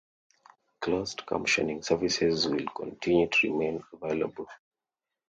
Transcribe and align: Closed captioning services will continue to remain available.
Closed 0.79 1.19
captioning 1.27 1.85
services 1.85 2.47
will 2.47 2.65
continue 2.75 3.27
to 3.29 3.51
remain 3.53 3.83
available. 4.01 4.47